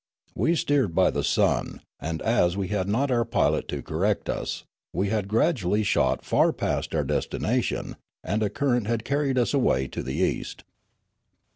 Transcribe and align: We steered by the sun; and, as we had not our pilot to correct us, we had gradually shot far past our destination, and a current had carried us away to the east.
We 0.33 0.55
steered 0.55 0.95
by 0.95 1.11
the 1.11 1.23
sun; 1.23 1.81
and, 1.99 2.23
as 2.23 2.57
we 2.57 2.69
had 2.69 2.87
not 2.89 3.11
our 3.11 3.23
pilot 3.23 3.67
to 3.67 3.83
correct 3.83 4.29
us, 4.31 4.63
we 4.93 5.09
had 5.09 5.27
gradually 5.27 5.83
shot 5.83 6.25
far 6.25 6.51
past 6.51 6.95
our 6.95 7.03
destination, 7.03 7.97
and 8.23 8.41
a 8.41 8.49
current 8.49 8.87
had 8.87 9.05
carried 9.05 9.37
us 9.37 9.53
away 9.53 9.87
to 9.89 10.01
the 10.01 10.15
east. 10.15 10.63